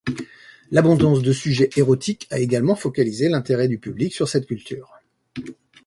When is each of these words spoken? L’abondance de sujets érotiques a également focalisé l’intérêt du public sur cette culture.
L’abondance 0.71 1.21
de 1.21 1.31
sujets 1.31 1.69
érotiques 1.77 2.25
a 2.31 2.39
également 2.39 2.73
focalisé 2.75 3.29
l’intérêt 3.29 3.67
du 3.67 3.77
public 3.77 4.11
sur 4.15 4.27
cette 4.27 4.47
culture. 4.47 4.99